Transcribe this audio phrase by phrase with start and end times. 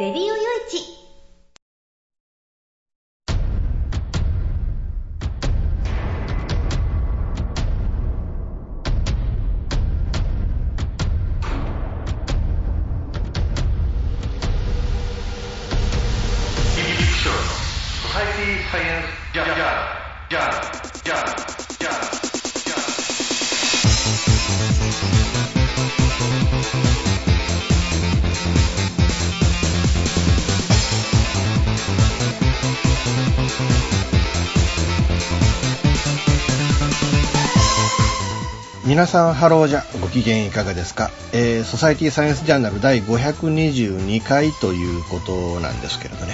[0.00, 0.59] レディオよい
[39.10, 46.32] さんハローじゃご機嫌いかがですか、えー、ソサイティサイエンスジャーナル第522回ということなんですけれどね、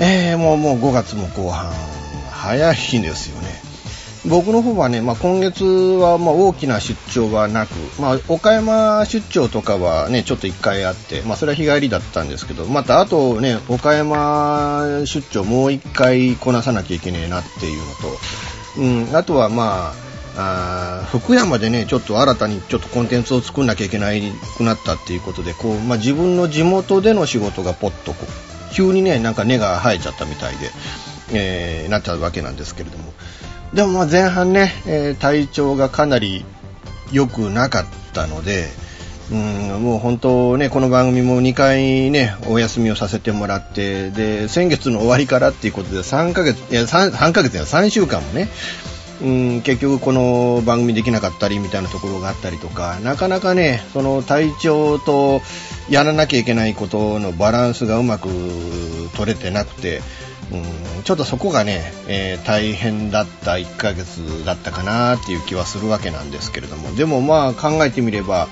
[0.00, 1.70] えー、もうもう5月も後半
[2.30, 3.48] 早いんですよね。
[4.26, 20.07] 僕の方はね、まあ、今月はま大きな出張はなく、まあ、岡山出張とかはねちょっと1回あって、まあ、それは日帰りだったんですけどまたあとね岡山出張もう1回こなさなきゃいけねえなっていうのと、うん、あとはまあ
[20.40, 24.10] あ福山でねちょっと新たにちょっとコンテンツを作んなきゃいけな
[24.56, 30.70] くなったっていうことでこう、まあ、自分の地元での仕事がポッとこう急にねなんか根が生えちゃったみたいで、
[31.32, 33.12] えー、なっちゃうわけなんですけれども。
[33.74, 36.44] でもまあ前半ね、えー、体調がかなり
[37.12, 38.68] 良くなかったので
[39.30, 48.48] うんもう本当ねこの番組も2回ねお休みをさせてもらってで先月の終わりからっていうことで3ヶ月いや 3, 3ヶ月や3週間もね
[49.22, 55.40] うん結局この番組できなかったりみたいなところがあったりとかなかなかねその体調と
[55.90, 58.28] やらなきゃいけないことのバランスがうまく
[59.16, 60.00] 取れてなくて
[60.52, 66.94] うんちょっとそこがね、えー、大変だった1ヶ月だったかなっていう気はするわけなんですけれども。
[66.94, 68.48] でもまあ考えてみれば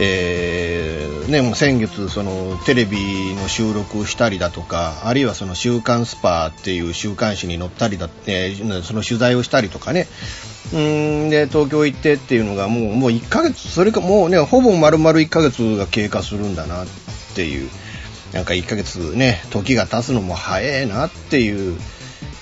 [0.00, 10.06] えー、ね、もう先月そのテレビの収録したりだとかあるいはその「週刊スパー」っていう週刊誌に載ったりだって、その取材をしたりとかね。
[10.72, 16.86] うんで東京行ってっていうのがもうもう1ヶ月それかもうねほぼ丸々1ヶ月が経過するんだなっ
[17.34, 17.68] ていう。
[18.32, 21.78] なんか1ヶ月ね時が経つのも早いなっていう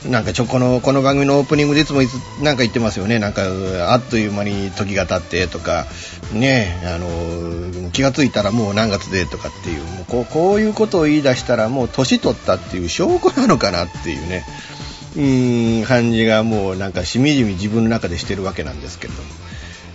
[0.06, 3.18] なんかちょこのこの番組のオープニングでいつもいつなんか言ってますよね。
[3.18, 3.42] なんか
[3.92, 5.86] あっという間に時が経ってとか。
[6.32, 9.82] ねあの気がついたらもう何月でとかっていう。
[9.82, 14.44] もうこうこういうことを言い出したらもう年取ったっていう証拠なのかなっていうね。
[15.16, 19.22] うん感じがもうなんかしみじみ自分の中でしてるわけなんですけれど。
[19.22, 19.28] も。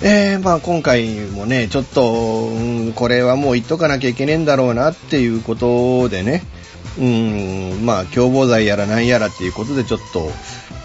[0.03, 6.43] えー、まあ今回もね、ちょっと、うん、これはもう言っとかなきゃいけねえんだろうなっていうことでね、
[6.97, 10.29] うんまあ共謀罪やら何やらっていうことでちょっと、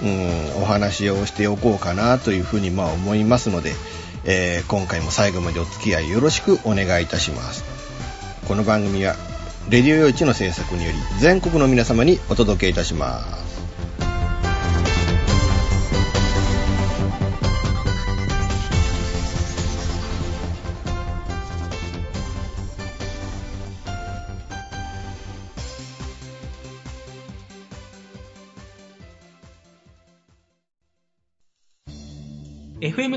[0.02, 3.72] うん、お話をしておこうかなというふうにまあ思いますので、
[4.24, 7.64] えー、今回も最後までお付き合いよろしくお願いいたします。
[8.48, 9.14] この番組は
[9.68, 13.49] レディオ用地の制作により全国の皆様にお届けいたします。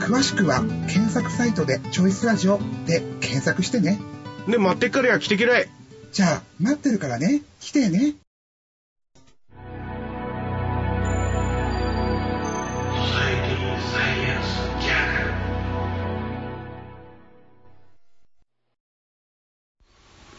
[0.00, 4.00] 詳しくは検索サイトで「チョイスラジオ」で検索してね。
[4.48, 5.64] で待ってっからや来てきれ。
[5.64, 5.66] い
[6.12, 7.42] じゃあ待ってるからね。
[7.60, 8.14] 来てね。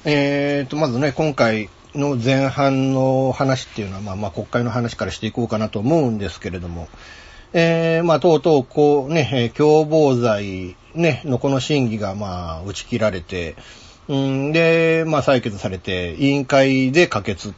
[0.07, 6.87] えーと、まずね、今回の前半の話っていうのは、まあ、まあ国会の話からしていこうかなと思うんですけれども、
[7.57, 13.55] えー、まあ、とうとう、こうね、共謀罪、ね、のこの審議が、まあ、打ち切られて、
[14.09, 17.53] うん、で、まあ、採決されて、委員会で可決。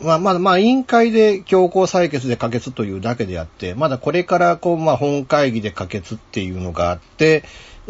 [0.00, 7.44] まあ、まだ、まあ、委員会で強行採決で可決というだけであって、まだこれから、こう、まあ、本会議で可決っていうのがあって、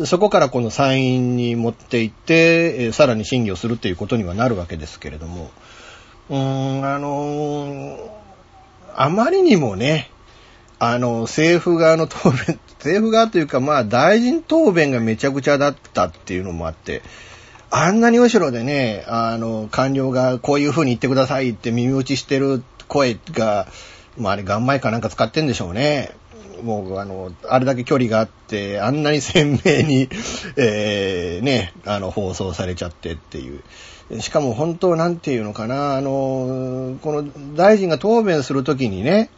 [0.07, 5.53] そこからこの参院に持っていって、えーさらに審議をするっていうことにはなるわけですけれども、
[6.31, 8.25] うーん、あのー
[8.97, 10.11] あまりにもね、
[10.87, 17.03] あの、政府側の答弁、 政府側というか、まあ、大臣答弁がめちゃくちゃだったっていうのもあって、
[17.71, 23.67] あんなに後ろでね、あの、官僚がこういう風に言ってくださいって耳打ちしてる声が、
[24.19, 26.11] まあ、あれ、ガンマイかなんか使ってんでしょうね。
[26.63, 30.09] もう、あの、あれだけ距離があって、あんなに鮮明に、
[30.57, 34.21] えー、ね、あの、放送されちゃってっていう。
[34.21, 37.25] しかも本当、なんていうのかな、あの、この
[37.57, 39.31] 大臣が答弁するときにね、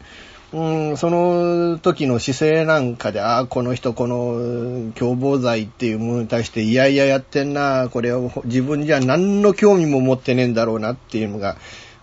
[0.52, 11.56] うん、その時の姿勢なんかで、ああ、この人、この共謀罪っていうものに対して、いやいややってんな、これを自分じゃ何の興味も持ってねえんだろうなっていうのが、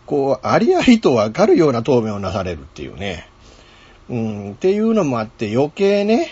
[0.06, 3.30] こう、ありありとわかるような答弁をなされるっていうね。
[4.10, 6.28] うん、っていうのもあって、余計ね、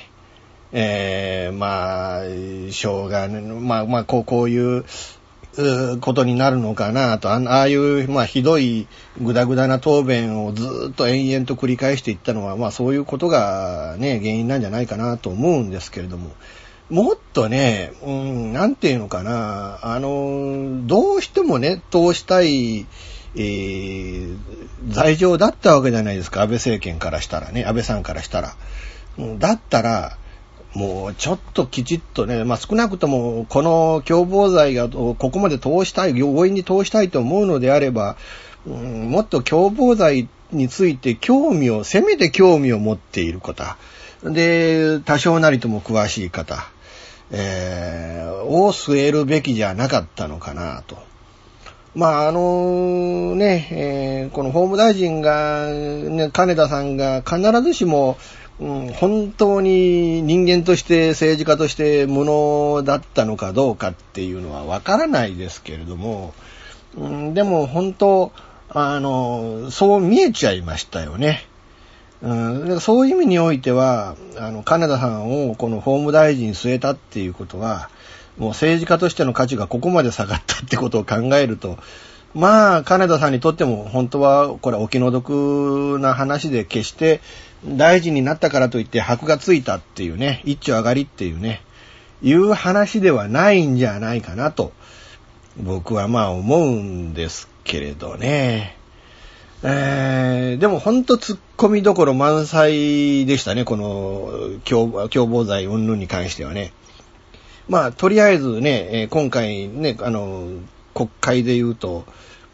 [0.73, 4.85] えー、まあ、しょうがね、まあまあ、こう、こういう、
[6.00, 8.88] ことになるのかなと、ああいう、まあ、ひどい、
[9.21, 16.31] ぐだぐだな答弁をずっと延々と繰り返していったのは、まあ、そういうことがね、原因なんじゃないかなと思うんですけれども、
[16.89, 22.86] もっとね、うん、なんていうのかな、あの、どうしてもね、通したい、
[23.36, 24.38] えー、
[24.89, 28.56] 罪状だったわけじゃないですか、安倍政権からしたらね、安倍さんからしたら。
[29.38, 30.18] だったら、
[30.73, 38.15] もうちょっときちっとね、まあ少なくともこの共謀罪がここまで通したい、強引に通したいと思うのであれば、
[38.65, 43.77] うんもっと共謀罪について興味を、せめて興味を持っている方、
[44.23, 46.69] で、多少なりとも詳しい方、
[47.31, 50.97] えーを据えるべきじゃなかったのかなと。
[51.94, 58.18] まあ、あのね、えーこの法務大臣が、ね、金田さんが必ずしも、
[58.61, 66.35] うん、本当に人間として政治家として無能だったのかどうかっていうのはわからないですけれども、
[66.95, 68.31] うん、でも本当、
[68.69, 71.47] あの、そう見えちゃいましたよね。
[72.21, 77.89] うん、そういう意味においては、あの、金田さんをこの法務大臣に据えたっていうことは、
[78.37, 81.79] もう政治家としての価値がここまで下がったってことを考えると、
[82.33, 87.19] まあ、金田さんにとっても本当はこれはお気の毒な話で決して
[87.65, 91.61] 大臣になったからといって箔がついたっていうね、一丁上がりっていうね、
[92.23, 94.71] いう話ではないんじゃないかなと、
[95.57, 98.77] 僕はまあ思うんですけれどね。
[99.63, 106.73] えー、でも本当突っ込みどころ満載でしたね、この共共謀罪云々に関してはね。
[107.69, 110.47] まあ、とりあえずね、今回ね、あの、
[110.95, 112.05] 国会で言うと、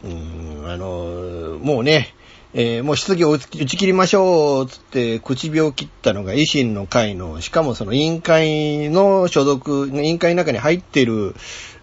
[0.04, 2.14] うん、あの、もうね、
[2.54, 11.34] えーもう質疑を打ち切りましょう、つって、口火を切ったのが維新の会の、しかもその委員会の所属、委員会の中に入ってる、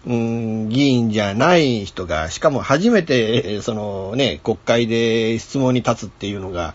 [0.08, 6.74] うん、議員じゃない人が、しかも初めて、そのね、国会で質問に立つっていうのが、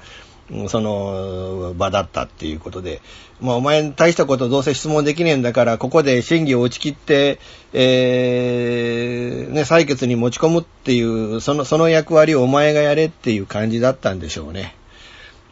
[0.67, 3.01] その場だったっていうことで、
[3.39, 7.39] まあお前大したことどうせ質問できねえんだから、ここで審議を打ち切って、
[7.73, 14.75] えー、ね、採決に持ち込むっていう、その、その役割をお前がやれっていう感じだったんでしょうね。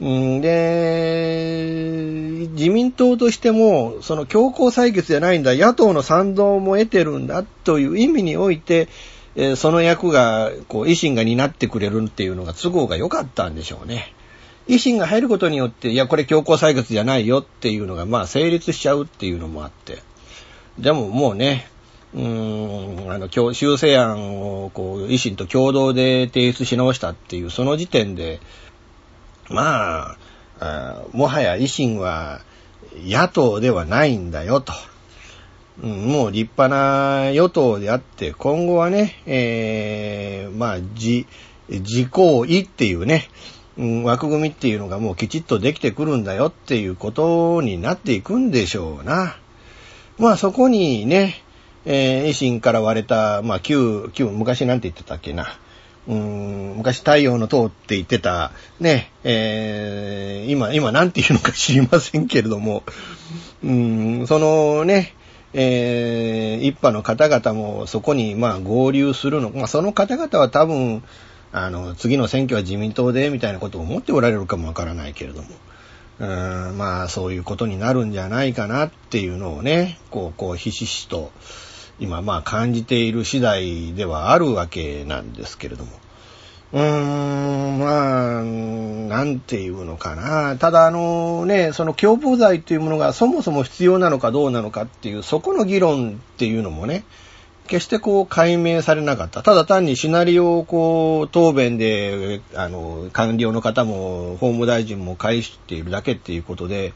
[0.01, 1.79] うん、で、
[2.51, 8.87] 自民党としても、その強行採決じゃないんだ、野党の賛同も得てるんだという意味において、
[9.35, 14.13] えその役が、こう、維新が担ってくれるっていうのが都合が良かったんでしょうね。
[14.69, 20.03] 維新が入ることによって、いや、これ強行採決じゃないよっていうのが、まあ、成立しちゃうっていうのもあって。
[20.77, 21.67] でももうね、
[22.13, 28.39] うーん、あの、修正案を、こう、維新と共同で提出し直したっていう、その時点で、
[29.49, 30.17] まあ、
[30.59, 32.41] あもはや維新は
[32.95, 34.73] 野党ではないんだよと。
[35.81, 41.25] うん、もう立派な与党であって、今後はね、えー、まあ、自、
[41.69, 43.29] 自公為っていうね、
[44.03, 49.37] 枠組みっていうのがもうきちっとできてくるんだよっていうことになっていくんでしょうな。
[50.17, 51.41] まあそこにね、
[51.85, 55.47] えー維新から割れた、まあ旧、旧、昔なんて言ってたっけな。
[56.07, 62.83] うん、昔太陽の塔って言ってた、ね、えー今、今なんて言うのか知りませんけれども、
[63.63, 65.13] うーん、そのね、
[65.53, 71.03] えー、一派の方々もそこにまあ合流するの、まあその方々は多分、
[71.51, 75.47] あの、次の選挙は自民党で、みたいなことを思っておられるかもわからないけれども、
[76.19, 81.31] うーん、まあそういうことになるんじゃないかなっていうのをね、こう、こう、ひしひしと、
[81.99, 85.91] 今まあ感じている次第ではあるわけなんですけれども。
[86.71, 90.55] うーん、まあ、なんていうのかな。
[90.57, 97.03] ただあのね、その共謀罪っていうものがそもそも必要なのかどうなのかっていう、そこの議論っていうのもね、
[97.69, 99.43] 決してこう解明されなかった。
[99.43, 106.93] ただ単にシナリオをこう答弁で、あの、官僚の方も法務大臣も返しているだけっていうことで、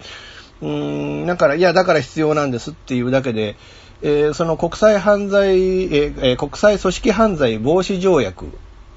[0.61, 3.55] うーん、だから、いや、だから必要なんですっていうだけで、
[4.01, 5.57] えー、その国際犯罪、
[5.93, 8.47] えー、国際組織犯罪防止条約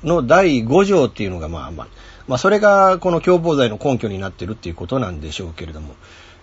[0.02, 1.87] の第5条っていうのが、まあまあ、
[2.26, 5.95] まあ、それがこの共謀罪の根拠になってるっていうことなんでしょうけれども、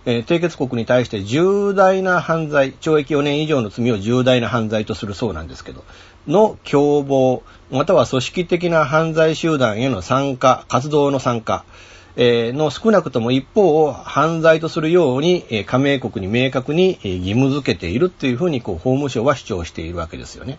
[0.06, 5.84] えー、締結国に対して重大な犯罪、懲役4年以上の罪を重大な犯罪とするそうなんですけど、
[6.26, 11.64] の共謀、または組織的な犯罪集団への参加、活動の参加、
[12.16, 20.58] えー、の少なくとも一方を犯罪とするように、えー、加盟国に明確に、えー、義務付けているっていうふうに、こう、法務省は主張しているわけですよね。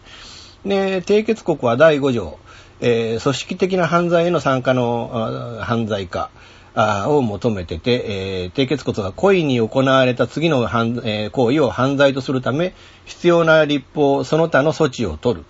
[0.66, 2.40] で、締結国は第5条、
[2.82, 6.30] えー、組織的な犯罪への参加の犯罪化
[6.76, 12.74] を求めてて、えー、締結国が故意に行われた次の犯、えー、行為を犯罪とするため、
[13.06, 15.46] 必要な立法、その他の措置を取る。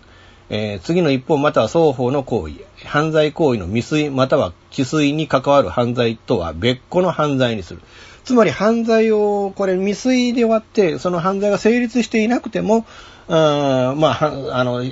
[0.49, 2.53] えー、次の一方または双方の行為、
[2.85, 7.81] 犯罪行為の未遂または既遂に関わる犯罪とは別個の犯罪にする。
[8.23, 12.85] つまり犯罪を、これ未遂で終わって、その犯罪が成立していなくても、
[13.27, 14.83] あまあ、あの、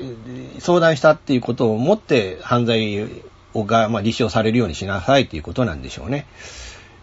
[0.60, 3.08] 相談したっていうことをもって犯罪
[3.54, 6.26] が、まあ、立証されるようにしなさいということなんでしょうね。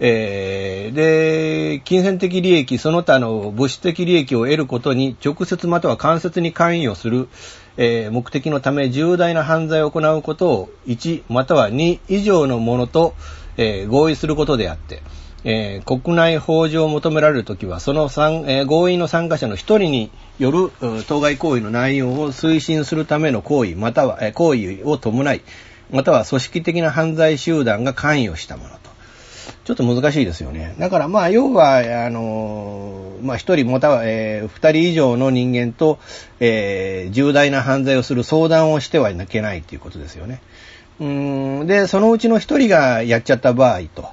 [0.02, 7.28] えー、で、金銭的利益、その他の物質的利益を得ることに直接または間接に関与する、
[7.76, 13.14] えー、目的のため重大な犯罪を行うことを1または2以上のものと、
[13.58, 15.02] えー、合意することであって、
[15.44, 20.70] えー、国内法上を求められるときは、その、えー、合意の参加者の一人による
[21.08, 25.42] 当該行為の内容を推進するための行為、または、えー、行為を伴い、
[25.90, 28.90] または組織的な犯罪集団が関与したものと。
[29.64, 30.74] ちょっと難しいですよね。
[30.78, 35.98] だからまあ、要は、あのまあ一人または、えー、二人以上の人間と、
[36.40, 40.40] えー、重大な犯罪をする相談をしてはいけないということですよね。
[41.00, 44.08] うんで、そのうちの一人がやっちゃった場合と、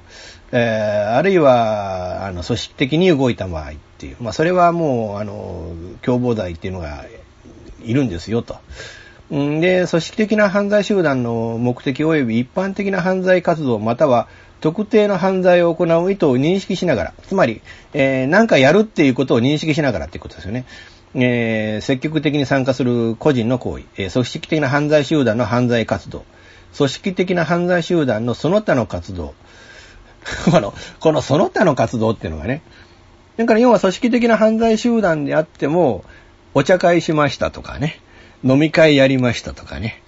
[0.52, 7.06] えー、あるいは、あの、組織的に動いた場合っていう、まあ、それはもう、あの、共謀罪っていうのが
[7.84, 8.58] いるんですよと。
[9.30, 14.28] で、組織的な犯罪集団の目的及び一般的な犯罪活動または
[14.62, 17.62] 特定の犯罪を行う意図を認識しながら、つまり、
[17.94, 20.66] えー、何かやるっていうことを認識しながらっていうことですよね。
[21.14, 26.26] えー、積極的に参加する個人の行為、えー、組織的な犯罪集団の犯罪活動、
[26.76, 29.34] 組織的な犯罪集団のその他の活動、
[30.52, 32.62] この、このその他の活動っていうのがね、
[33.36, 36.04] だから要は組織的な犯罪集団であっても、
[36.54, 38.00] お茶会しましたとかね、
[38.44, 40.02] 飲み会やりましたとかね、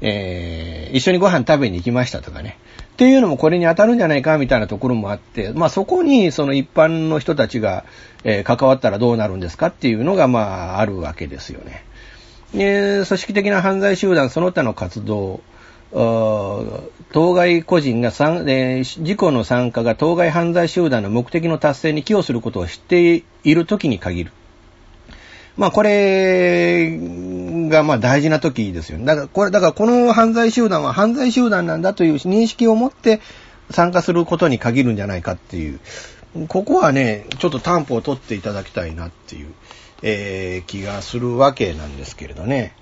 [0.00, 2.58] えー、一緒にご飯食べに行きましたとかね、
[2.92, 7.84] っていうのもこれに当たるんじゃないかみたいなところもあって、まあそこにその一般の人たちが、
[8.24, 11.84] えー、関わったらどうなるんですかっていうのがまああるわけですよね。
[12.54, 15.40] で、組織的な犯罪集団その他の活動、
[15.92, 24.32] 当該個人が、えー、事故の参加が当該犯罪集団の目的の達成に寄与することを知っているときに限る。
[25.56, 26.98] まあこれ
[27.68, 29.04] がまあ大事な時ですよね。
[29.04, 33.20] だからこれ、だからこの犯罪集団は犯罪集団なんだという認識を持って
[33.70, 35.80] 参加することに限るんじゃないかっていう。
[36.48, 39.54] ここはね、ちょっと担保を取っていただきたいなっていう、
[40.02, 42.74] えー、気がするわけなんですけれどね。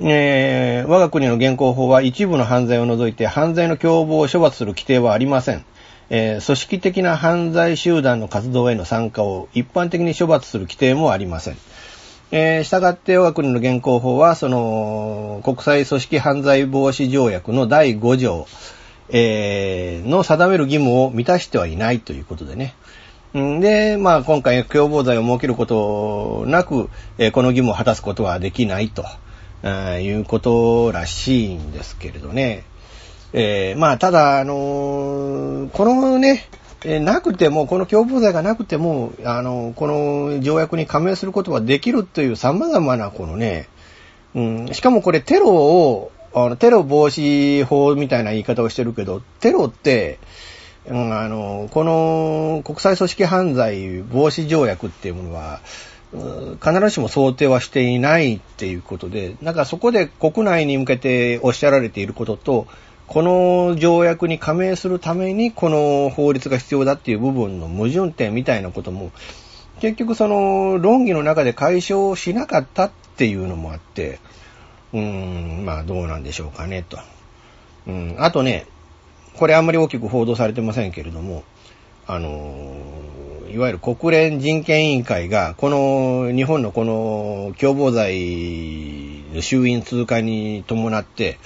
[0.00, 5.64] えー、我が国の現行法は一部の犯罪を除いて犯罪の共謀を処罰する規定はありません。
[6.10, 11.56] えー、組織的な犯罪集団の活動への参加を一般的に処罰する規定もありません。
[12.30, 18.46] えー、したがって我が国の現行法は、その、国際組織犯罪防止条約の第5条、
[19.08, 22.74] えー、の定める義務を満たしてはいないということでね。
[23.32, 29.04] で、まあ今回共謀罪を設けることなく、えー、この義務を果たすことはできないと。
[29.64, 32.62] いうことらしいんですけれどね。
[33.32, 36.48] えー、まあ、ただ、あのー、このね、
[36.84, 43.68] え、なくても、この共謀罪がなくても、あの、この条約に加盟することができるという様々な、このね、
[44.34, 50.18] うん、しかもこれテロを、あの、テロ防止法みたいな言い方をしてるけど、テロって、
[50.86, 55.60] うん、あの、この国際組織犯罪防止条約っていうものは、
[56.62, 62.66] 必ずしも想定はしていないっていうことで、なんかそこで国内に向けておっしゃられていることと、
[63.08, 69.10] この条約に加盟するためにこの法律が必要だっていう部分の矛盾点みたいなことも、
[69.80, 74.20] 結局その論議の中で解消しなかったっていうのもあって、
[74.92, 76.98] うーん、まあどうなんでしょうかね、と。
[77.86, 78.66] うん、あとね、
[79.36, 81.44] これあんまり大きく報道されてませんけれども、
[82.06, 82.76] あの、
[83.50, 91.38] いわゆる国連人権委員会が、この日本のこの共謀罪の衆院通過に伴って、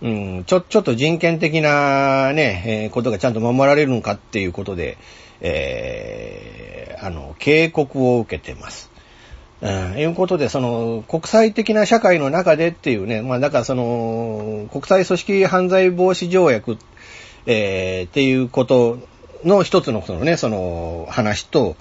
[0.00, 4.96] うん、ちょ、ちょっと人権的なね、えー、ことがちゃんと守られるのかっていうことで、
[5.40, 8.90] えー、あの、警告を受けてます。
[9.60, 16.78] うん、いうことで、その、国際的な社会の中でっていうね、まあ、だからその、国際組織犯罪防止条約、
[17.46, 19.00] えー、っていうこと
[19.44, 21.76] の一つのそのね、その話と、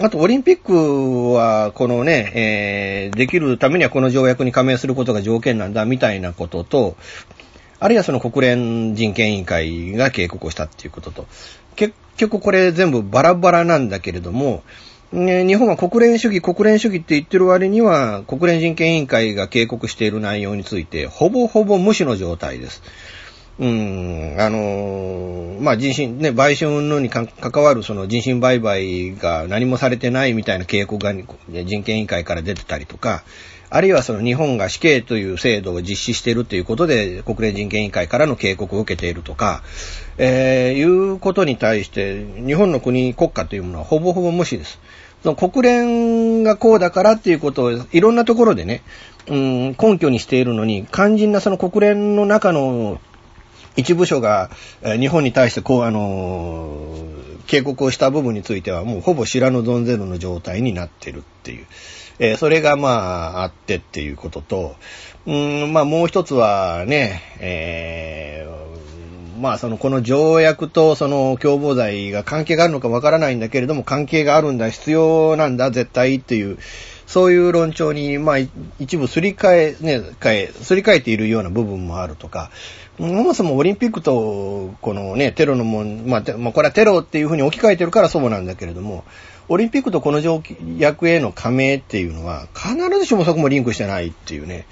[0.00, 6.96] あと、オリンピックは、このね、えー、できるためにはこの条約に加盟することが条件なんだ、みたいなことと、
[7.82, 11.26] あるいはその国連人権委員会が警告をしたっていうことと、
[11.74, 14.62] 結局これ全部バラバラなんだけれども、
[15.10, 22.84] ね、日本は国連主義、国連主義って言ってる割には、国連人権委員会が警告している内容について、ほぼほぼ無視の状態です。
[23.58, 27.28] うん、あのまあ、人身、ね、売春のに関
[27.62, 33.24] わるその人身売買が何もされてないみたいな警告が人権委員会から出てたりとか、
[33.74, 39.62] あるいはその日本が死刑という制度を実施しているということで、国連人権委員会からの警告を受けているとか、
[40.18, 44.78] えー、いうことに対して、日本の国、国家というものはほぼほぼ無視です。
[45.22, 48.82] その国連がこうだからっていうことをいろんなところでね、
[49.26, 53.00] うん、根拠にしているのに、肝心なその国連の中の
[53.76, 54.50] 一部署が、
[54.82, 57.06] え日本に対してこう、あの
[57.46, 61.66] 警告をした部分についてはもうほぼ知らぬ存ぜぬの状態になってるっていう。
[62.18, 62.88] えー、それがま
[63.38, 64.76] ああってっていうことと、
[65.26, 76.58] うん、まあもう一つはね、えー、まあそのこの条約とその共謀罪が関係があるのかわからないんだけれども関係があるんだ、必要なんだ、絶対っていう、
[77.06, 78.36] そういう論調に、まあ
[78.78, 82.50] 一部すり替え、ね、変え、すり替えているような部分もあるとか、
[82.98, 89.04] そもそもオリンピックと、このね、テロのもん、まあ、まあ、これはテロっていうふうに置き換えてるからそうなんだけれども、
[89.48, 90.42] オリンピックとこの条
[90.78, 94.66] 約への加盟っていうのは、必ずしもそこもリンクしてないっていうね。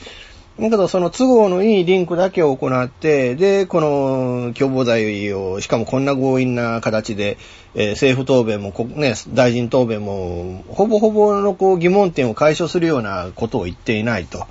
[0.59, 7.39] だけど、その都合のいいリンクだけを行って、で、この共謀罪を、しかもこんな強引な形で、
[7.75, 14.47] えー、政府答弁も、ね、大臣答弁も、ほぼほぼのこう疑問点を解消するようなことを言っていないと。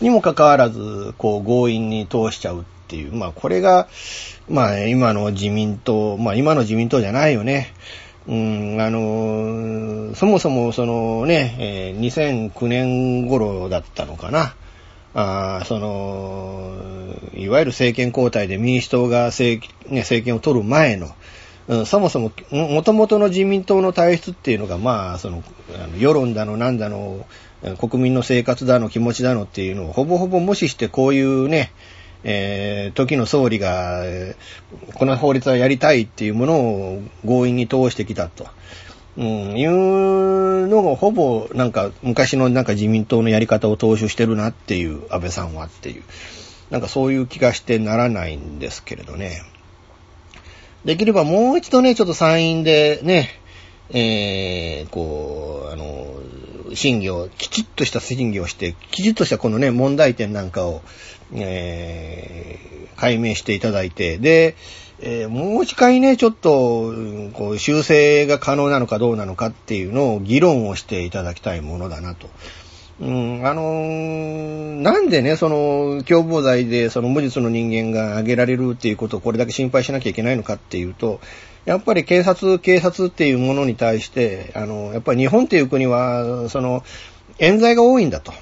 [0.00, 3.12] にもかかわらず、こう強引に通しちゃうっていう。
[3.12, 3.88] まあ、これが、
[4.48, 7.74] まあ、今の自民党、まあ、今の自民党じゃないよね。
[8.28, 14.54] うん、あの、そもそもそのね、えー、2009年頃だったのかな。
[15.18, 16.74] あその、
[17.34, 21.08] いわゆる政権交代で民主党が政,、ね、政権を取る前の、
[21.68, 25.42] うん、そもそも、もともとの自民党の体質っていうのが、まあ、その、
[25.74, 27.24] あの世論だの、なんだの、
[27.78, 31.72] 国民の生活だの、気持ちだのっていうのをほぼほぼ無視してこういうね、
[32.24, 34.02] えー、時の総理が、
[34.94, 38.46] この法律はやりたいっていうものを強引に通してきたと。
[39.16, 46.02] うん、いうのがほぼなんか昔のなんか自民党のやり方を踏襲してるなっていう安倍さんはっていう。
[46.70, 49.42] なんかそういう気がしてならないんですけれどね。
[50.84, 53.40] できればもう一度ね、ちょっと参院でね、
[53.90, 60.82] えー、こう、あの、審議を、きちっとした審議をして、きちっとしたこのね、問題点なんかを、
[61.34, 64.56] えー、解明していただいて、で、
[64.98, 66.92] えー、もう一回ね、ちょっと、
[67.34, 72.28] こう、修正が可能なのかどうなのかっていうのを議論をしていただきたいものだなと。
[72.98, 81.20] うん、あのー、なんでね、その、共謀罪で、その無実の人間が挙げられるっていうことをこれだけ心配しなきゃいけないのかっていうと、
[81.66, 86.84] やっぱり警察、警察っていうものに対して、あの、やっぱり日本っていう国は、その、
[87.38, 88.32] 冤罪が多いんだと。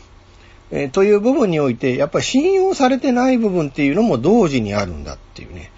[0.71, 5.71] えー、という部分において、やっぱり信用されてない部分っていうのも同時にあるんだっていうね。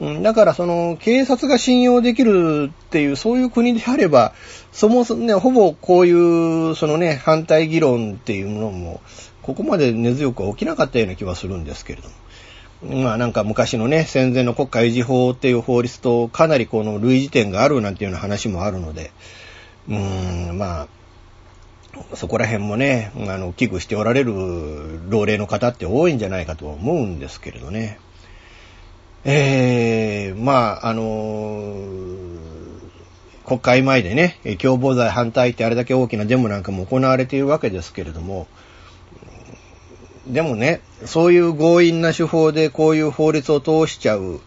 [0.00, 4.32] うん、だからその、警察が信用できるっていう、そういう国であれば、
[4.72, 9.00] そもそもね、ほぼこういう、そのね、反対議論っていうものも、
[9.42, 12.14] ここまで根強くは起きなかったような気はするんですけれども。
[12.82, 19.12] まあなんか昔のね、戦前の国家維持法っていう法律とかなりこの類似点があるなんていうような話もあるので、
[19.88, 20.88] うーん、まあ、
[22.14, 24.32] そこら辺もね、あの、危惧しておられる
[25.08, 27.98] 老齢の方って多いんじゃないかとは思うんですけれどね。
[29.24, 31.74] ええー、まあ、あの
[33.46, 38.46] 国会前でね、共謀罪反対ってあれだけ大きなデモなんかも行われているわけですけれども、
[40.26, 44.40] でもね、そういう強引な手法でこういう法律を通しちゃう、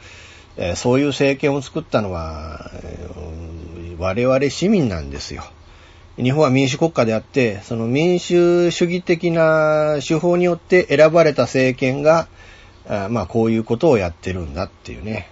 [0.58, 3.48] えーそういう政権を作ったのは、えー
[3.98, 5.44] 我々市民なんですよ。
[6.18, 12.28] 日本は民主国家であって、その民主主義的な手法によって選ばれた政権が、
[12.90, 15.30] あまあこういうことをやってるんだっていうね。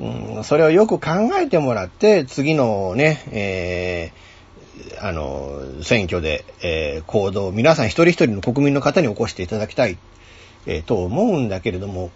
[0.00, 4.28] うん、それをよく考えてもらって、次のね、えー
[5.00, 9.98] あの、選挙で、えー行動を皆さん一人一人の国民の方に起こしていただきたい、
[10.66, 12.10] えーと思うんだけれども、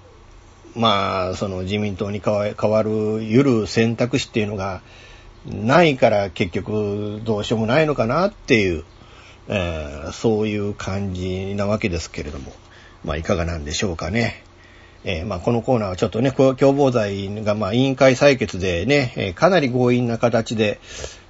[0.74, 4.82] まあ、その自民党に変わる、ゆる選択肢っていうのが
[5.46, 8.84] ないから結局どうしようもないのかなっていう、
[9.48, 12.52] えーそういう感じなわけですけれども、
[13.04, 14.44] まあいかがなんでしょうかね。
[15.04, 20.80] えーまあ、このコーナーはちょっとね、共謀罪がまあ委員会採決でね、えかなり強引な形で、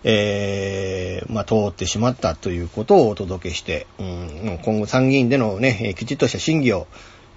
[0.04, 6.86] えーまあ、通ってしまったということをお届けして、うん、今後参議院でのね、きちっとした審議を、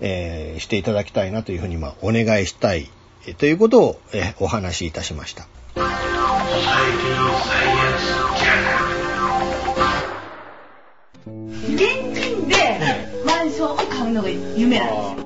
[0.02, 2.90] えーしていただきたいなというふうにまあお願いしたい、
[3.28, 6.15] えということを、えお話しいたしました。
[6.56, 6.64] 現
[12.14, 12.56] 金で
[13.26, 15.26] マンションを買うのが夢なんです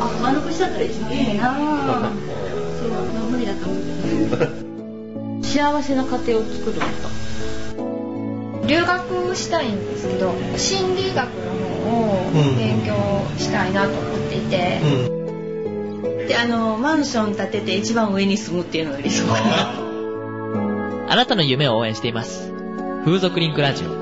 [0.00, 2.12] あ、丸腰だったら一番いいなぁ。
[2.78, 2.90] そう、
[3.30, 3.78] 無理だと思
[5.40, 5.44] う。
[5.44, 6.86] 幸せな家庭を作るこ
[8.62, 8.66] と。
[8.66, 11.52] 留学したいんですけど心理学の
[11.90, 12.94] 方を勉強
[13.36, 14.80] したいなと思っていて、
[16.28, 19.78] で、あの、マンション建てて一番上に住むっていうのが理想かな。
[21.12, 22.50] あなたの夢を応援しています。
[23.04, 23.88] 風俗リンクラジオ。
[23.88, 23.92] オ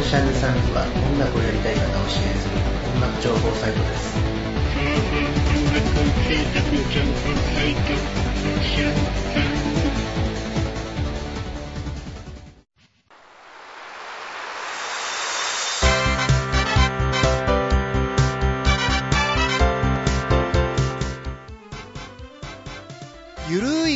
[0.00, 2.56] ーシャンズサンズは音楽をやりたい方を支援する
[2.96, 4.16] 音楽情報サイトです。
[8.78, 8.93] ゆるい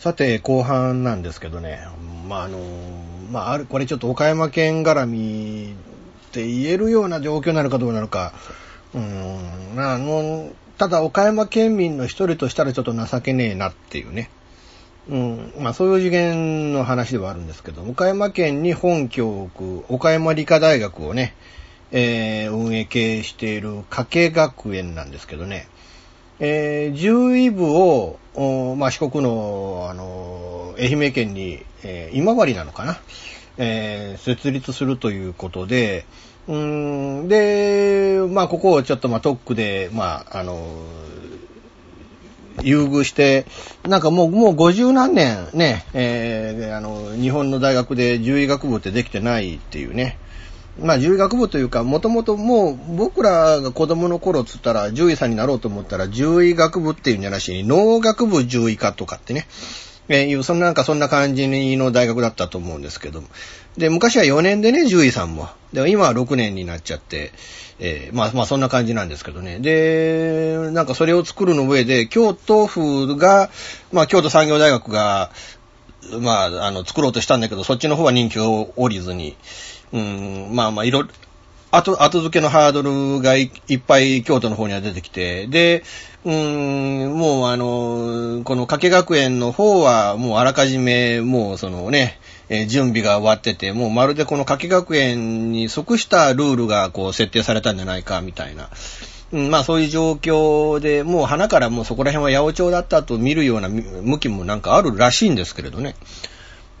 [0.00, 1.86] さて、後半なんですけどね、
[2.26, 2.58] まあ、あの、
[3.30, 8.32] まあ、ある、これちょっと岡山県絡みって言えるような状況なのかどうなのか、
[8.94, 14.30] うん、あの、ただ岡山県民の一人としたらちょっと情けねえなっていうね。
[15.10, 21.34] うん、まあそういう次元の話ではあるんですけど、岡山県に本拠を置く岡山理科大学をね、
[21.92, 25.68] えー運営経営している加計学園なんですけどね、
[26.38, 32.98] えー獣医部を、おまあ、四国の、あの、愛媛県に、えー今治なのかな、
[33.58, 36.06] えー設立するということで、
[36.48, 40.58] うん、で、まあ、ここをちょっと、まあ、特区で、まあ、あの、
[42.62, 43.44] 優遇して、
[43.86, 50.16] なんかもう、もう50何年ね、えーあの、日本の大学で獣医学部ってできてないっていうね。
[50.82, 59.46] まあ、獣医学部というか、もともともう僕らが子供の頃っつったら、獣医さんになろうと思ったら、獣医学部っていうんじゃなしに、農学部獣医科とかってね、
[60.08, 63.28] えいう、そんななんかそんな感じの大学だったと思うんですけども。
[63.76, 65.48] で、昔は4年でね、獣医さんも。
[65.72, 67.32] で、今は6年になっちゃって、
[67.78, 69.58] えーまあまあそんな感じなんですけどね。
[69.60, 73.50] で、なんかそれを作るの上で、京都府が、
[73.92, 75.30] まあ京都産業大学が、
[76.20, 79.36] まあ、あの、作ろうとしたんだけど、そっちの方は人気を降りずに、
[79.92, 81.08] うん、まあまあ、いろいろ、
[81.72, 85.84] 後、後付けのハードルがいっぱい京都の方には出てきて、で、
[86.24, 98.68] うん、もうあの、この加計学園の方は、もうあらかじめ、もうそのね、え準備が終わってて、もうまるでこの加計学園に即したルールがこう設定されたんじゃないか、みたいな。
[99.32, 105.94] うん、まあそういう状況で、もう花からもうそこら辺は八百長だったと見るような向きもなんかあるらしいんですけれどね。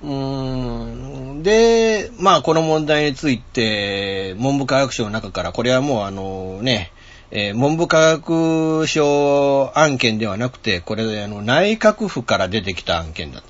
[0.02, 6.92] うんで、まあこの問題について、文部科学省の中から、これはもうあのね、
[7.30, 13.42] えー、文部科学省案件ではなくて、これ、あの、内閣府から出てきた案件だ。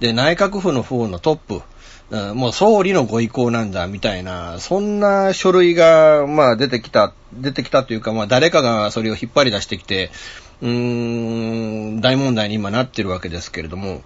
[0.00, 1.62] で、内閣府の方のトップ、
[2.10, 10.10] うん、もう総理のご意向なんだ、みたいな、そんな書類が、まあ出てきた、出てきたというか、まあ誰かがそれを引っ張り出してきて、
[10.60, 14.02] うーん、大問題に今なってるわけですけれども、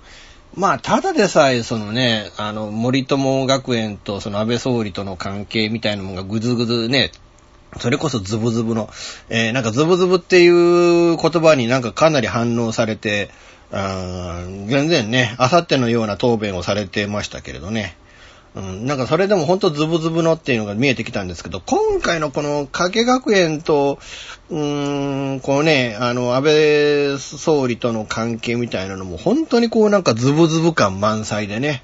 [0.54, 7.10] まあ、ただでさえ、そのね、あの、森友学園とその安倍総理との関係みたいなものがぐずぐずね、
[7.78, 8.90] それこそズブズブの、
[9.30, 13.30] えー、なんかズブズブっていう言葉になんかかなり反応されて、
[13.70, 17.96] あ全然ね、あさってのような答弁をされてましたけれどね。
[18.54, 23.98] うん、なんかそれでもほんとズブズブのっていうのが見えてきたんですけど、今回のこの加計学園と、
[24.50, 31.82] うーん、こうね、あの、安倍総理との関係みたいなのも本当にこうなんかズブズブ感満載でね。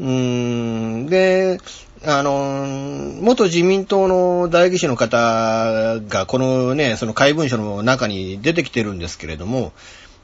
[0.00, 1.60] うーん、で、
[2.04, 2.66] あの、
[3.20, 9.72] 元自民党の代議士の方がこのね、その怪文書の中に出てきてるんですけれども、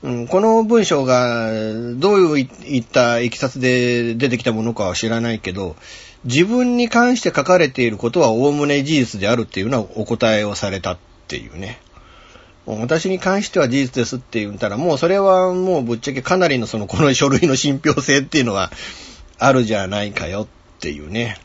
[0.03, 1.51] うん、この文章が
[1.97, 5.77] どういったいきさつで出てきたものかは知らないけど、
[6.25, 11.81] 自分に関して書かれていることは概ね事実であるっていうのはお答えをされたっていうね。
[12.67, 18.71] 私に関しては事実ですって言ったら、もうそれはもうぶっちゃけかなりのそのこの書類の信憑性っていうのは
[19.39, 20.47] あるじゃないかよっ
[20.81, 21.39] ていうね。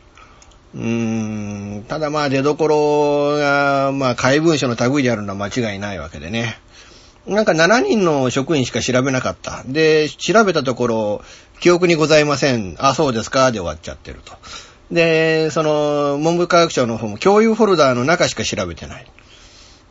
[0.75, 6.59] うーん、ただまあ出所が、まあ怪文書の類であるのは間違いないわけでね。
[7.27, 9.63] なんか7人の職員しか調べなかった。
[9.65, 11.21] で、調べたところ、
[11.59, 12.75] 記憶にございません。
[12.79, 13.51] あ、そうですか。
[13.51, 14.33] で終わっちゃってると。
[14.91, 19.05] で、その、文部科学省の方も共有フォルダーの中しか調べてない。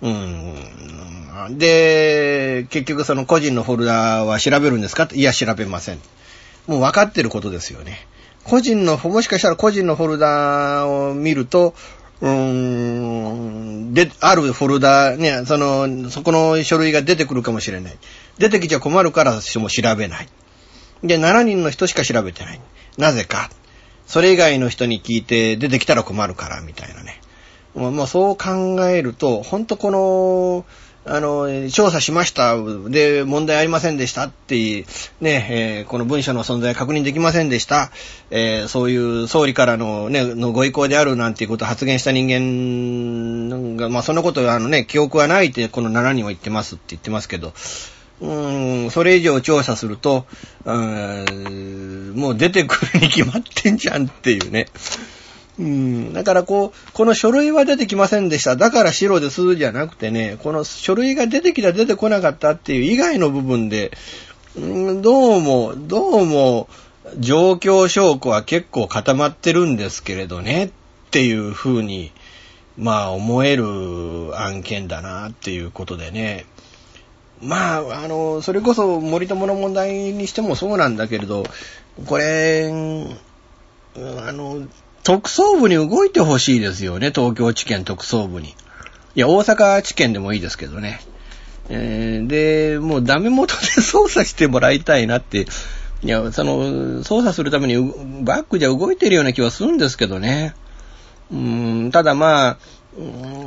[0.03, 1.59] うん。
[1.59, 5.09] で、結局その個人のフォルダーは調べるんですか？
[5.13, 5.99] いや、調べません。
[6.67, 8.07] もう分かってることですよね。
[8.45, 11.75] 個人の、もしかしたら個人のフォルダーを見ると、
[12.23, 17.99] うーん、で、あるフォルダ、ね、その、そこの書類が出てくるかもしれない。
[18.39, 20.29] 出てきちゃ困るから私も調べない。
[21.03, 22.61] で、7人の人しか調べてない。
[22.97, 23.51] なぜか。
[24.07, 27.21] それ以外の人に聞いて出てきたら困るから、みたいなね。
[27.75, 30.65] まあ、そう考えると、ほんとこの、
[31.05, 32.57] あの、調査しました。
[32.89, 34.85] で、問題ありませんでしたって、
[35.21, 37.91] ね、えー、この文書の存在確認できませんでした。
[38.31, 47.53] えー、そういう総理からのね、のご意向であるなんていうことを発言した人間が、まあ、そんなことあのね、記憶はないって、この7人は言ってますって言ってますけど、
[48.21, 50.27] うん、それ以上調査すると、
[50.65, 54.69] うん、もう出てくるに決まってんじゃんっていうね。
[55.59, 56.13] うん。
[56.13, 58.57] だからこう、この書類は出てきませんでした。
[58.57, 63.93] だから白ですじゃなくてね、この書類が出てきた出てこなかったっていう以外の部分で、
[64.57, 66.69] うん、どうも、どうも、
[67.19, 70.71] 状況証拠は結構固まってるんですけれどね、っ
[71.11, 72.13] ていうふうに、
[72.79, 73.65] まあ思える
[74.41, 76.47] 案件だなっていうことでね。
[77.43, 81.45] まあ、あの、それこそ森友の問題にしてもそうなんだけれど、
[82.07, 84.67] これ、あの、
[85.05, 88.49] 特捜部に動いてほしいですよね、東京地検特捜部に。
[89.15, 91.01] いや、大阪地検でもいいですけどね。
[91.69, 95.47] えー、で、もうダメ元で捜査してもらいたいなって、
[96.03, 100.55] いや、その、捜査するためにバックじゃ動いてるような気はするんですけどね。
[101.33, 102.59] うん、ただまあ、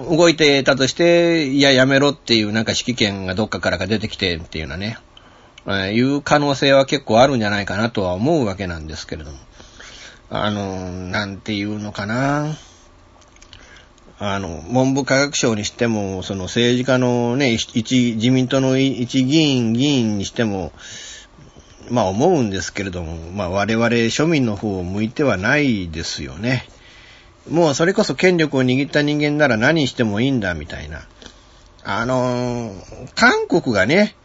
[0.09, 4.97] 動いてたとして、いや、やめろっていうなんか指揮権がどっかからか出てきてっていうのはね、
[5.67, 9.37] えー、いう可能性は結構あるんじゃないかなとは思うわけなんですけれども。
[10.29, 12.55] あの、なんていうのかな。
[14.17, 20.71] あの、文部科学省にしても、その政治家のね、一、自民党の一議員、議員にしても、
[21.89, 26.65] まあ思うんですけれども、まあ我々庶民の方を向いてはないですよね。
[27.49, 31.03] もうそれこそ権力を握った人間なら何してもいいんだみたいな。
[31.83, 32.73] あの
[33.13, 34.15] 韓国がね、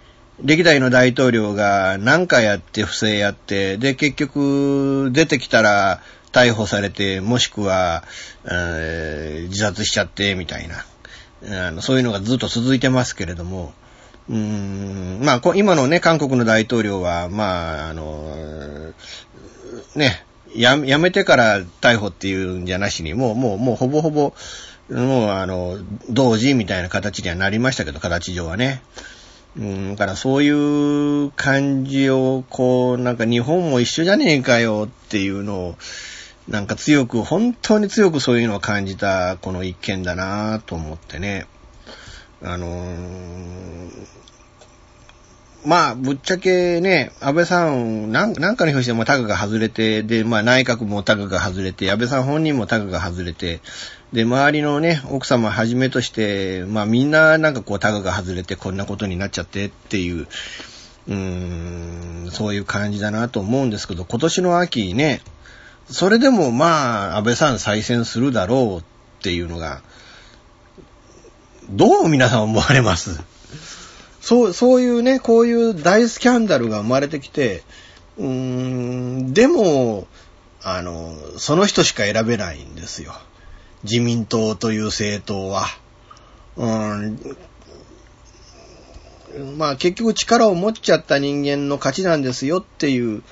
[0.43, 6.01] 歴代の大統領が何かやって不正やって、で、結局出てきたら
[6.33, 8.05] 逮捕されて、もしくは、
[8.45, 10.85] えー、自殺しちゃって、みたいな。
[11.43, 13.73] あのそういうのがずっと続いてますけれども、
[14.29, 18.93] うーん、まあ、今のね、韓国の大統領は、まあ、あの、
[19.95, 20.25] ね、
[20.55, 24.35] や、やめてから逮捕っていうんじゃなしに、もう、もう、もうほぼほぼ、
[24.91, 25.79] もう、あの、
[26.11, 28.83] 同時みたいな形にはなりましたけど、形上はね。
[29.57, 35.77] うん、だからそういう感じを、こう、なんか日本も一緒じゃねえかよっていうのを、
[36.49, 41.47] なんか強く、本当に強くそういうのを感じたこの一件だなと思ってね。
[42.43, 44.07] あのー、
[45.65, 53.61] まあ、ぶっちゃけね、安倍さん、なんなんかの表してもタグが外れて、で、まあ内閣もタグが外れて、安倍さん本人もタグが外れて、
[54.13, 60.27] で、周りのね、奥様はじめとして、まあみんななんかこう、タガが外れてこんなことになっちゃってっていう、
[61.09, 65.23] うーん、そういう感じだなと思うんですけど、今年の秋ね、
[65.89, 68.85] それでもまあ、安倍さん再選するだろうっ
[69.23, 69.83] ていうのが、
[71.69, 73.21] どう皆さん思われます？
[74.21, 77.63] そう、そういうね、こういう大スキャンダルが生まれてきて、
[78.19, 80.09] うーん、でも、
[80.63, 83.15] あの、その人しか選べないんですよ。
[83.85, 85.67] 自民党という政党は。
[86.57, 87.19] うん、
[89.57, 93.23] まあ結局力を持っちゃった人間の勝ちなんですよっていう、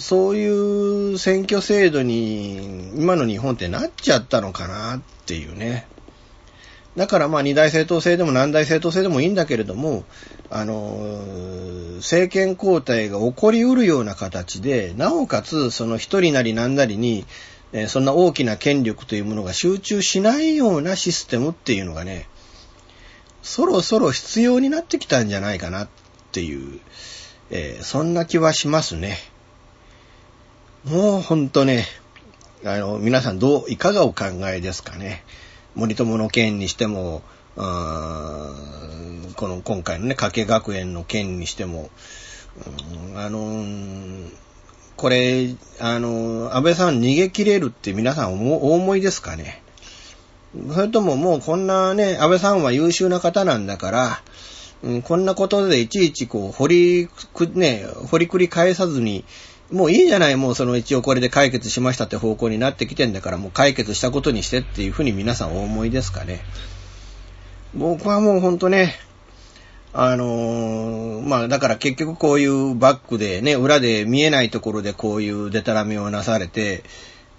[0.00, 5.86] そういう選挙制度に今の日本ってなっちゃったのかなっていうね。
[6.96, 10.04] だからまあ二大政党制でも何大政党制でもいいんだけれども、
[10.50, 11.22] あの、
[11.98, 17.24] 政権交代が起こりうるような形で、なおかつその一人なり何なりに、
[17.72, 22.28] えそんな大きな権力というものが集中しないようなシステムっていうのがね、
[23.42, 25.88] そろそろ必要になってきたんじゃないかなっ
[26.32, 26.80] ていう、
[27.50, 29.18] えー、そんな気はしますね。
[30.84, 31.86] もうほんとね、
[32.64, 35.24] あの、皆さんどう、いかがお考えですかね。
[35.74, 37.22] 森友の件にしても、
[37.56, 37.62] こ
[39.48, 41.90] の今回のね、加計学園の件にしても、
[43.16, 44.28] あの
[45.00, 49.62] これ、あの、安倍さん逃げ切れるって皆さんお思いですかね？
[50.74, 54.22] それとももうこんなね、安倍さんは優秀な方なんだから、
[54.82, 59.24] うん、こんなことでいちいちこう、掘りく、ね、掘りくり返さずに、
[59.72, 66.40] もういいじゃない、もうその一応これで解決しましたって方向になってきてんだから、もう解決したことにしてっていうふうに皆さんお思いですかね？
[67.74, 68.96] 僕はもうほんとね、
[69.92, 76.84] あのー、まあだから結局こういうバックでね、裏で見えないところでこういうデタラメをなされて、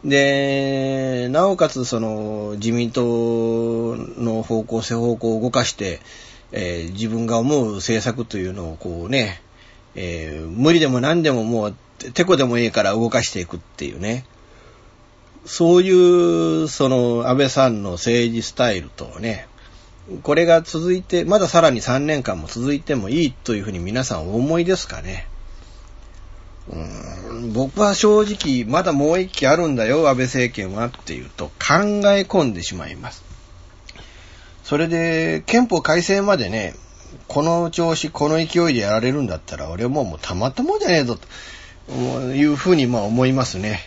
[0.03, 6.01] で、なおかつその自民党の方向性方向を動かして、
[6.51, 9.41] えー、自分が思う政策というのをこうね、
[9.95, 11.75] えー、無理でも何でももう
[12.13, 14.25] てこでもいいから動かしていくっていうね。
[15.45, 19.47] そういう、その、安倍さんの政治スタイルとね、
[20.23, 25.27] これが続いて、まださらに3年間も続いてもいいというふうに皆さんお思いですかね。
[26.69, 31.51] うん僕は正直、まだもう一期あるんだよ、安倍政権はっていうと考
[32.11, 33.23] え込んでしまいます。
[34.63, 36.75] それで、憲法改正までね、
[37.27, 41.93] この調子、この勢いでやられるんだったら、俺はもうもうたまったもんじゃねえぞ、と
[42.33, 43.81] いうふうにまあ思いますね。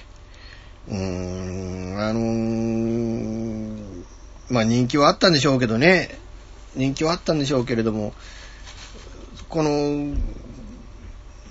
[0.88, 3.94] うーん、あのー、
[4.49, 6.19] まあ人気はあったんでしょうけどね、
[6.75, 8.15] 人気はあったんでしょうけれども、
[9.49, 10.15] この、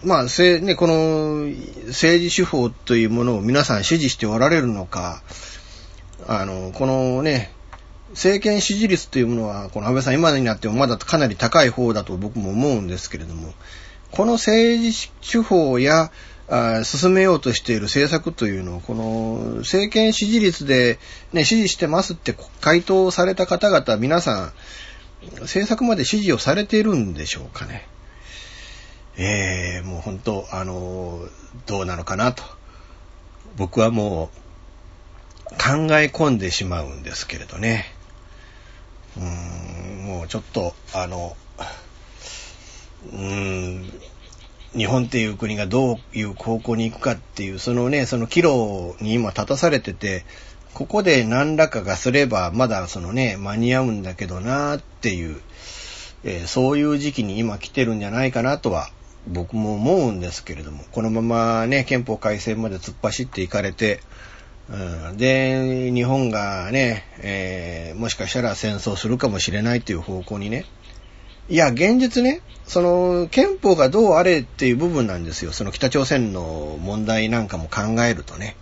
[0.04, 1.48] まあ、せ、ね、この
[1.88, 5.24] 政治手法というものを皆さん支持しておられるのか、
[6.28, 7.54] あの、このね、
[8.10, 13.54] 政権支持率というものは、この安倍さん今になってもまだかなり高い方だと僕も思うんですけれども、
[14.12, 16.12] この政治手法や、
[16.54, 21.00] あ進めようとしている政策というのを、この政権支持率で、
[21.32, 24.54] ね、支持してますって回答された方々、皆さん、
[25.42, 27.88] 政策まで支持をされているんでしょうかね。
[29.18, 31.28] えー、もう本当、あの
[31.66, 32.44] どうなのかなと。
[33.56, 37.86] 僕はもう、考え込んでしまうんですけれどね。
[39.18, 41.36] うーん、もうちょっと、あの、
[43.12, 43.94] うーん、
[44.76, 50.26] 日本っていう国がどういう方向に行くかっていう、そのね、その岐路に今立たされてて、
[50.74, 55.40] ここで何らかがすれば、まだそのね、間に合うんだけどなっていう、
[56.24, 58.90] えー、そういう時期に今来てるんじゃないかなとは
[59.28, 64.00] 僕も思うんですけれども、このままね、憲法改正まで突っ走っていかれて、
[64.70, 70.66] うん、で、日本がね、えー、もしかしたら戦争するかもしれないという方向にね、
[71.50, 75.52] いや、現実ね、その、憲法がどうあれっていう部分なんですよ。
[75.52, 78.56] その北朝鮮の問題なんかも考えるとね。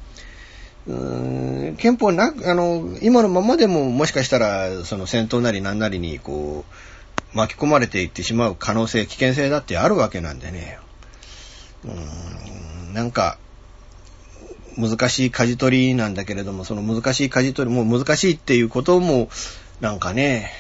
[0.88, 6.66] うーん憲法な、あの、今のままでももしかしたら、その戦闘なりなんなりに、こ
[7.34, 10.80] う、巻き込まれていってしまう可能性、危険性だってあるわけなんでね。
[11.86, 13.38] うーん、なんか、
[14.78, 19.30] 難しい舵取りなんだけれども、その難しい舵取り、もう難しいっていうことも、
[19.82, 20.52] なんかね、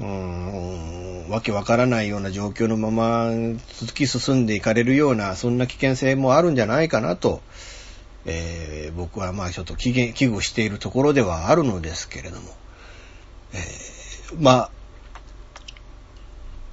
[0.00, 7.42] うん、わけわからないような状況のまま突き進んでいかれるような、そんな危険性もあるんじゃないかなと、
[8.26, 12.48] えー、僕はまあちょっと危惧しているところではあるのですけれども、
[13.52, 14.70] えー、まあ、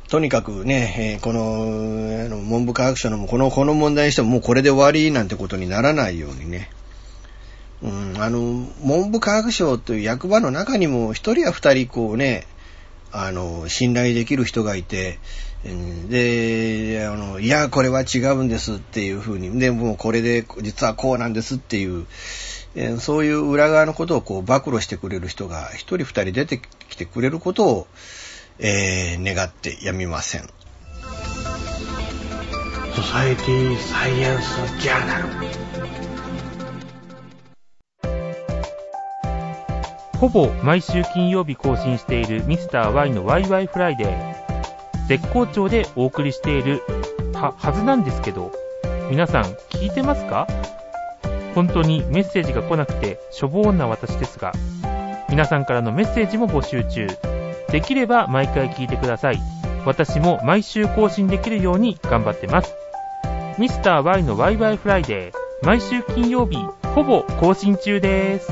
[0.09, 6.69] とにかくね、えー、この、あの、文部科学省のこの、この問題にしてももうこれで終わりなんてことにならないようにね、
[7.81, 8.39] うん、あの、
[8.83, 12.45] 文部科学省という役場の中にも一人や二人こうね、
[13.11, 15.19] あの、信頼できる人がいて、
[16.09, 22.07] で、あの、いや、これは違うんですっていうふうに、で、もうこれで実はこうなんですっていう、
[22.99, 27.87] そういう裏側のことをこう暴露してくれる人が一人二人出てきてくれることを、
[28.59, 30.49] えー、願ってやみません。
[32.95, 36.00] ソサエティサイエンスジャーナル
[40.21, 45.07] ほぼ毎週金曜日更新しているミスター y のワイワイフライデー。
[45.07, 46.83] 絶好調でお送りしている
[47.33, 48.51] はずなんですけど
[49.09, 50.47] 皆さん聞いてますか？
[51.55, 54.53] 本当にメッセージが来なくてしょぼーんな私ですが
[55.27, 57.07] 皆さんからのメッセージも募集中。
[57.71, 59.39] できれば毎回聞いてください。
[59.87, 62.75] 私も毎週更新できるように頑張ってます。
[63.57, 65.65] ミスター y のワイワイフライデー。
[65.65, 66.57] 毎週金曜日
[66.93, 68.51] ほぼ更新中です。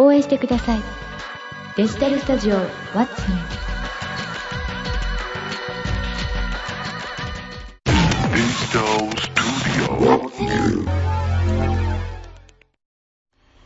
[0.00, 0.80] 応援してください。
[1.76, 3.38] デジタルスタジオ What's New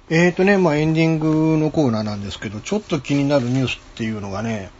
[0.08, 4.70] えーとね、まあエンディングのコーナーなんですけど、ちょっと気になるニュースっていうのがね、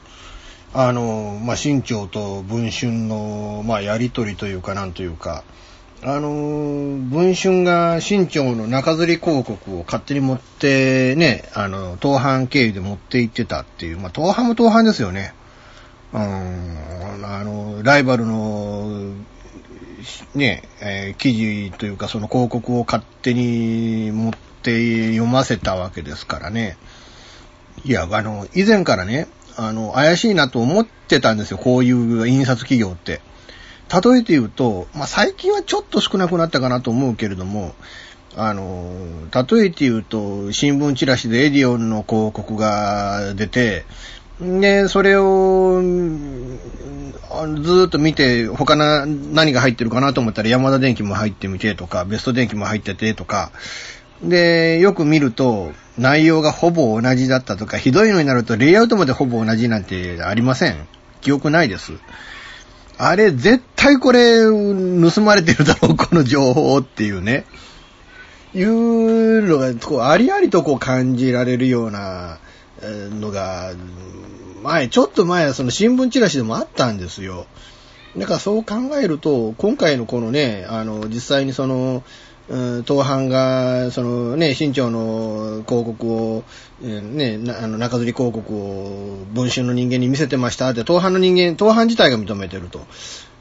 [0.73, 5.45] あの、まあ新潮と文春の、まあやりとりというかなんというか、
[6.05, 15.33] あの、文春が新潮の中吊り広告を勝手に持ってね、あの、東販経由で持って行ってたっていう、まあ東販も東販ですよね。
[16.13, 16.21] うん、
[17.25, 19.13] あの、ライバルの、
[20.35, 24.33] ね、えー、記事というかその広告を勝手に持っ
[24.63, 26.77] て読ませたわけですからね。
[27.85, 33.21] いや、あの、以前からね、あの、怪しいなと思ってたんですよ、こういう印刷企業って。
[33.93, 37.75] 例えて言うと、まあ、最近はちょっと少なくなったかなと思うけれども、
[38.37, 38.91] あの、
[39.31, 43.85] 例えて言うと、新聞チラシでエディオンの広告が出て、
[44.41, 45.83] で、それを、
[47.61, 53.53] ずっと見て、他な、何が入ってるかなと思ったら山田電機も入ってみてとか、ベスト電機も入っててとか、
[54.23, 60.87] で、よく見ると、内容がほぼ同じだったとか、ひどいのになるとレイアウトまでほぼ同じなんてありません。
[61.21, 61.93] 記憶ないです。
[62.99, 67.45] あれ、絶対これ、盗まれてるだろう、この情報っていうね。
[68.55, 72.39] いうのが、こう、ありありとこう感じられるような
[72.83, 73.73] のが、
[74.63, 77.47] 前、ちょっと前、その新聞チラシでもあったんですよ。
[78.17, 82.03] だからそう考えると、今回のこのね、あの、実際にその、
[82.53, 86.45] うん、東販が、そのね、新潮の広告を、
[86.83, 92.83] ね、あの、中吊り広告を文春の人間に見せてましたって、東販の人間、東販自体が認めてると。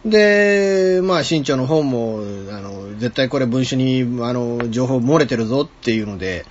[0.05, 6.45] で、まあ、新潮の方も、あの、絶対これ文春に、あの、情報漏れてるぞっていうので、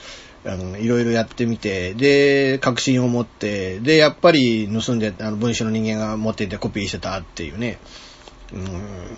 [0.44, 7.78] あの、いろいろやってみて、で、確信を持って、で、やっぱり盗んで、あの、文春の人間が持っていてコピーしてたっていうね、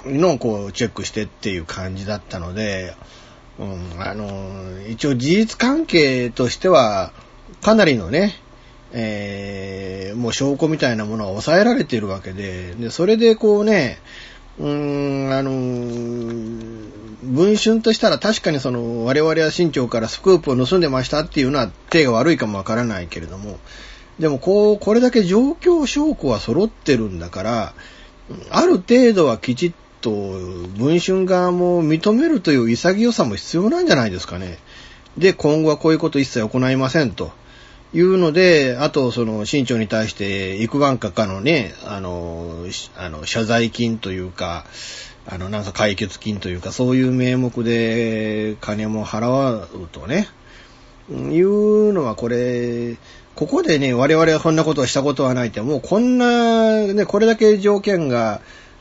[0.04, 2.94] うん、のをこう、チェックしてっていう感じだったので、
[3.58, 7.12] うん、あの、一応事実関係としては、
[7.60, 8.34] かなりのね、
[8.92, 13.98] えー、もう証拠みたいなものは抑えられているわけで、で、それでこうね、
[14.58, 15.50] うーん、あの、
[17.22, 23.58] 文春としたら確かにその、我々は新潮からスクープを盗んでましたっていうのは手が悪いかもわからないけれども、
[24.18, 27.74] でもこう、これだけ状況証拠は揃ってるんだから、
[28.50, 29.72] ある程度はきちっ
[30.02, 34.58] と文春側も認めるという潔さも必要なんじゃないですかね。
[35.16, 37.32] で、今後はこういうこと一切行いませんと。
[37.94, 42.64] いうので、あと、その、新潮に対して、幾万かかのね、あの、
[42.96, 44.64] あの、謝罪金というか、
[45.26, 50.28] あの、なんか解決金というか、そういう名目で金も払うとね、
[51.10, 52.96] いうのはこれ、
[53.34, 58.40] ここでね、我々はこんなことをしたことはないって、もうこんな、ね、これだけ条件が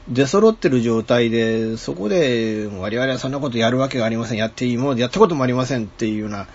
[0.09, 4.37] 出揃ってる状態で、そこで我々はそんなことやるわけがありません。
[4.37, 6.47] やっていいものでやったこともありませんっていうような、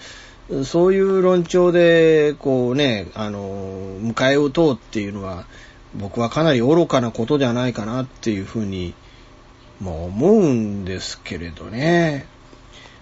[0.64, 5.46] そういう論調で、こうね、あの、迎え撃とうっていうのは、
[5.94, 8.94] 僕はかなり愚かなことではないかなっていうふうに、
[9.80, 12.26] もう思うんですけれどね。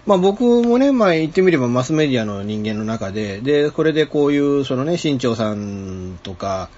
[0.05, 6.69] まあ僕もね、まあ言ってみればマスメディアの人間の中で、で、これでこういう、そのね、新潮さんとか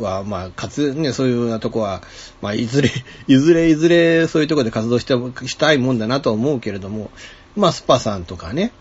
[0.00, 2.02] は、まあ、かつ、ね、そういうようなとこは、
[2.40, 2.90] まあ いずれ、
[3.26, 5.14] いずれいずれそういうとこで活動して
[5.46, 7.10] したいもんだなと思うけれども、
[7.56, 8.72] まあスパさんとかね、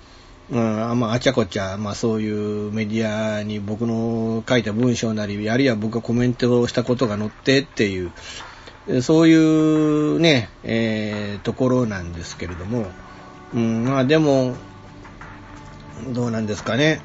[0.49, 8.11] うん、まあ、あちゃこちゃ、まあそういうメディアに僕の書いた文章なり、あるいは僕がコメントをしたことが載ってっていう、
[9.01, 12.85] そういうね、えー、ところなんですけれども、
[13.53, 14.55] うん、まあでも、
[16.09, 17.01] どうなんですかね。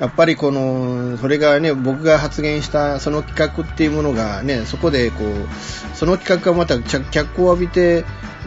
[0.00, 8.06] やっぱりこの、それがね、僕が発言したその企画っていうものがね、そこでこう、その企画がまた脚光を浴びて、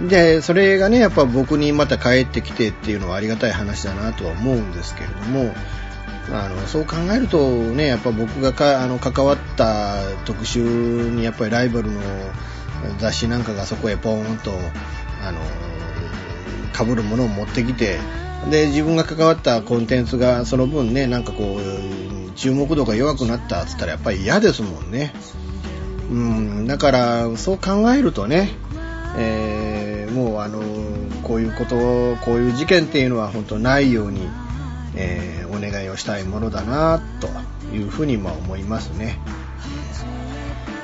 [0.09, 5.53] で、それがね、やっぱ僕にまた帰ってきてっていうのはありがたい話だなとは思うんですけれども、
[6.31, 12.01] あのそう考えるとね、やっぱ僕がかあの関わった特集にやっぱりライバルの
[12.97, 14.51] 雑誌なんかがそこへポーンと、
[15.21, 15.39] あの、
[16.75, 17.99] 被るものを持ってきて、
[18.49, 25.13] で、自分が関わったコンテンツがその分ね、なんかこう、注目度が弱くなったっつったらやっぱり嫌ですもんね。
[26.09, 28.49] うん、だから、そう考えるとね、
[29.17, 30.61] えー、もうあの、
[31.23, 31.75] こういうこと、
[32.23, 34.27] こういう事件っていうのは本当ないように、
[34.95, 37.29] えー、お願いをしたいものだな、と
[37.75, 39.19] いうふうにまあ思いますね。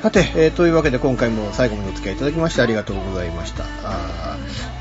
[0.02, 3.66] さて、えー、というわけで今回も最後までお付き合いいただきましてありがとうございました。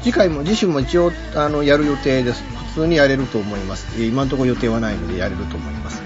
[0.09, 2.43] 次回も、次週も一応、あの、やる予定です。
[2.73, 4.03] 普通にやれると思います。
[4.03, 6.03] 今のところ予定はないのでやれると思います。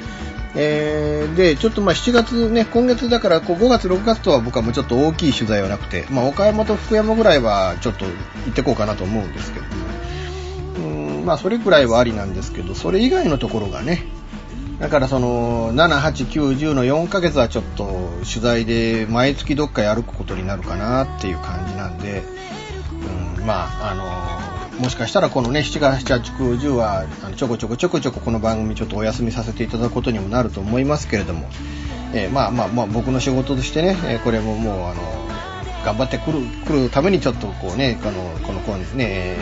[0.56, 8.10] えー、で、ちょっとまあ7月ね、今月だからこう5月、6月とは僕はもうちょっと大きい取材はなくて、まあ岡山と福山ぐらいはちょっと行
[8.50, 9.66] ってこうかなと思うんですけど、
[10.84, 14.04] うん、まあそれくらいはありなんですけど、それ以外のところがね、
[14.80, 22.24] だからその7、8、9、10の4ヶ月はちょっと取材で毎月どっか歩くことになるかなっていう感じなんで、
[23.44, 31.48] まあ、あの、もしかしたらこのね、7月、7、8、9、10はあのちょこちょこちょこちょここの番組ちょっとお休みさせていただくことにもなると思いますけれども、
[32.14, 35.02] えー、まあまあまあ僕の仕事としてね、えこれももうあの、
[35.84, 39.36] 頑張ってくる、来るためにちょっとこうね、この、この、このね、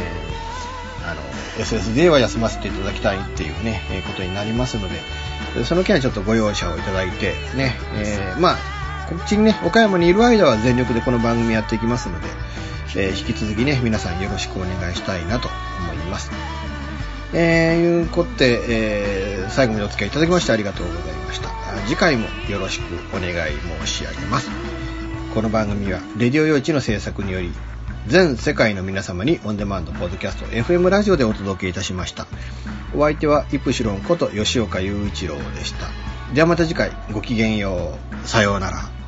[1.05, 1.21] あの、
[1.65, 8.80] SSD は休ませていただきたいっていうね、えことになりますので、その件はちょっとご容赦をいただいて、ね、えー、まあ、
[9.11, 12.29] こっちにね、岡山にいる間は全力でこの番組やっていきますので、
[12.97, 15.49] えー、引き続きね、皆さんよろしくお願いしたいなと
[15.83, 16.31] 思います。
[17.33, 21.49] えー、いうことで、えー、最後までお付き合いいただきましてありがとうございました。
[21.89, 23.35] 次回もよろしくお願い
[23.85, 24.49] 申し上げます。
[25.35, 27.53] この番組は、レディオ用地の制作により、
[28.07, 32.29] 全世界の皆様にオンデマンドポッドキャスト FM ラジオでお届けいたしました。
[32.95, 35.89] お相手はイプシロンこと吉岡雄一郎でした。
[36.33, 38.29] ではまた次回ごきげんよう。
[38.29, 39.00] さようなら。